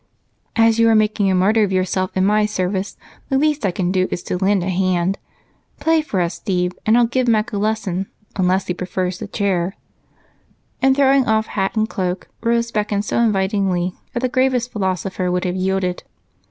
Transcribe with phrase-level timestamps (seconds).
[0.55, 2.97] "As you are making a martyr of yourself in my service,
[3.29, 5.19] the least I can do is lend a hand.
[5.79, 9.75] Play for us, Steve, and I'll give Mac a lesson, unless he prefers the chair."
[10.81, 15.29] And, throwing off her hat and cloak, Rose beckoned so invitingly that the gravest philosopher
[15.31, 16.01] would have yielded.